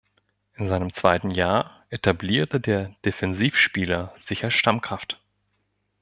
[0.55, 5.21] In seinem zweiten Jahr etablierte der Defensivspieler sich als Stammkraft.